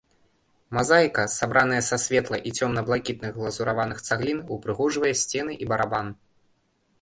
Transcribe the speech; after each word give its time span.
Мазаіка, 0.75 1.25
сабраная 1.33 1.81
са 1.89 1.99
светла- 2.05 2.39
і 2.51 2.53
цёмна- 2.59 2.85
блакітных 2.87 3.37
глазураваных 3.37 4.01
цаглін, 4.07 4.41
ўпрыгожвае 4.57 5.13
сцены 5.21 5.61
і 5.67 5.71
барабан. 5.75 6.13